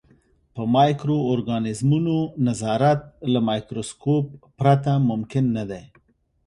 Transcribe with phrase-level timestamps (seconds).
[0.53, 2.15] په مایکرو ارګانیزمونو
[2.47, 3.01] نظارت
[3.31, 4.25] له مایکروسکوپ
[4.59, 5.83] پرته ممکن نه دی.